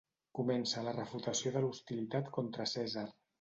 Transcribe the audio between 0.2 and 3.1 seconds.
Comença la refutació de l'hostilitat contra Cèsar.